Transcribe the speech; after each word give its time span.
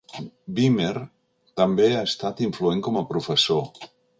Beamer 0.59 1.03
també 1.61 1.91
ha 1.99 2.01
estat 2.09 2.43
influent 2.49 2.85
com 2.89 3.01
a 3.03 3.05
professor. 3.15 3.89